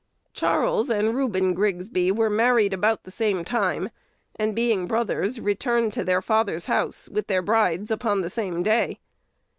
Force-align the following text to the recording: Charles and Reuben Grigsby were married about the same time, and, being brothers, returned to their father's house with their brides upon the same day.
Charles 0.33 0.89
and 0.89 1.13
Reuben 1.15 1.53
Grigsby 1.53 2.11
were 2.11 2.27
married 2.27 2.73
about 2.73 3.03
the 3.03 3.11
same 3.11 3.45
time, 3.45 3.91
and, 4.35 4.55
being 4.55 4.87
brothers, 4.87 5.39
returned 5.39 5.93
to 5.93 6.03
their 6.03 6.23
father's 6.23 6.65
house 6.65 7.07
with 7.07 7.27
their 7.27 7.43
brides 7.43 7.91
upon 7.91 8.21
the 8.21 8.31
same 8.31 8.63
day. 8.63 8.99